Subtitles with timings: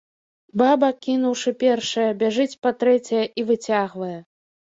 [0.61, 4.17] Баба, кінуўшы першае, бяжыць па трэцяе і выцягвае.